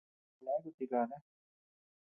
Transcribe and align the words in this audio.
Yeabean 0.43 0.63
leaku 0.63 0.69
tikata. 0.77 1.17